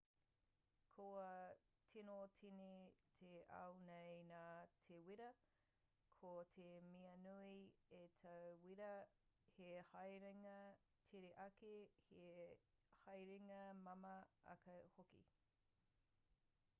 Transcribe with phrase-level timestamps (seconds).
[0.99, 1.25] kua
[1.95, 2.69] tīno tīni
[3.19, 4.39] te ao nei nā
[4.87, 5.27] te wīra
[6.23, 7.61] ko te mea nui
[7.99, 8.33] a te
[8.65, 8.89] wīra
[9.59, 10.57] he haerenga
[11.13, 11.73] tere ake
[12.09, 12.27] he
[13.05, 14.17] haerenga māmā
[14.59, 15.25] ake hoki